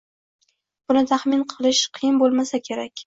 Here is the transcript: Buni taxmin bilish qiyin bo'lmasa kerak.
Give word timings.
Buni 0.87 1.03
taxmin 1.11 1.43
bilish 1.51 1.85
qiyin 1.99 2.19
bo'lmasa 2.23 2.63
kerak. 2.71 2.95